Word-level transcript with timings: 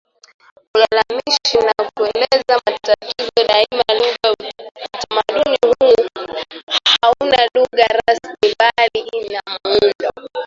ulalamishi 0.75 1.57
na 1.57 1.73
kueleza 1.93 2.55
matatizo 2.65 3.43
daima 3.47 3.83
Lugha 3.97 4.31
Utamaduni 4.85 5.57
huu 5.63 6.25
hauna 7.01 7.47
lugha 7.55 7.87
rasmi 8.07 8.55
bali 8.59 9.07
ina 9.25 9.41
muundo 9.63 10.11